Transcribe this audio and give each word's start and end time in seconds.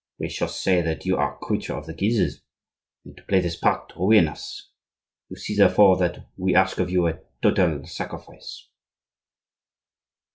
We 0.17 0.29
shall 0.29 0.47
say 0.47 0.81
that 0.81 1.05
you 1.05 1.15
are 1.17 1.35
a 1.35 1.37
creature 1.37 1.75
of 1.75 1.85
the 1.85 1.93
Guises, 1.93 2.41
made 3.05 3.17
to 3.17 3.23
play 3.25 3.39
this 3.39 3.55
part 3.55 3.89
to 3.89 3.99
ruin 3.99 4.27
us. 4.27 4.71
You 5.29 5.35
see 5.35 5.55
therefore 5.55 5.95
that 5.97 6.25
we 6.37 6.55
ask 6.55 6.79
of 6.79 6.89
you 6.89 7.07
a 7.07 7.19
total 7.43 7.85
sacrifice." 7.85 8.67